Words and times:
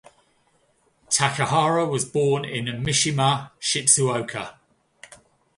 Takahara 1.09 1.87
was 1.87 2.05
born 2.05 2.43
in 2.43 2.65
Mishima, 2.83 3.51
Shizuoka. 3.61 4.55